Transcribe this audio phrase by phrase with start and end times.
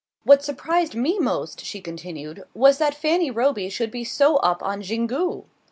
[0.23, 4.81] "What surprised me most," she continued, "was that Fanny Roby should be so up on
[4.81, 5.45] Xingu."